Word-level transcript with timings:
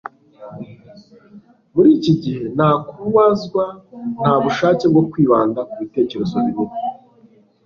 muri 1.73 1.89
iki 1.97 2.13
gihe 2.21 2.43
nta 2.55 2.69
kubazwa 2.87 3.65
nta 4.21 4.33
bushake 4.43 4.83
bwo 4.91 5.03
kwibanda 5.11 5.59
ku 5.69 5.73
bitekerezo 5.81 6.35
binini 6.45 6.75